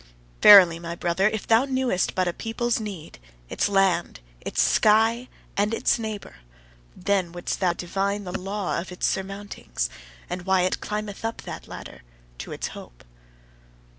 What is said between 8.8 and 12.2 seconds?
its surmountings, and why it climbeth up that ladder